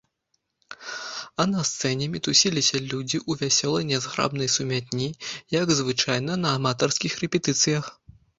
А 1.43 1.45
на 1.51 1.65
сцэне 1.71 2.07
мітусіліся 2.15 2.81
людзі 2.91 3.17
ў 3.29 3.43
вясёлай 3.43 3.85
нязграбнай 3.91 4.49
сумятні, 4.55 5.07
як 5.59 5.75
звычайна 5.83 6.41
на 6.47 6.57
аматарскіх 6.63 7.13
рэпетыцыях. 7.23 7.85